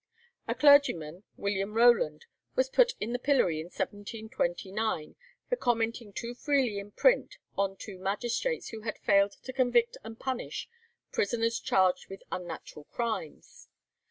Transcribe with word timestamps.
A 0.47 0.55
clergyman, 0.55 1.25
William 1.37 1.75
Rowland, 1.75 2.25
was 2.55 2.71
put 2.71 2.95
in 2.99 3.13
the 3.13 3.19
pillory 3.19 3.59
in 3.59 3.65
1729 3.67 5.15
for 5.47 5.55
commenting 5.55 6.11
too 6.11 6.33
freely 6.33 6.79
in 6.79 6.89
print 6.89 7.37
on 7.55 7.75
two 7.77 7.99
magistrates 7.99 8.69
who 8.69 8.81
had 8.81 8.97
failed 8.97 9.33
to 9.43 9.53
convict 9.53 9.97
and 10.03 10.19
punish 10.19 10.67
prisoners 11.11 11.59
charged 11.59 12.09
with 12.09 12.23
unnatural 12.31 12.85
crimes. 12.85 13.67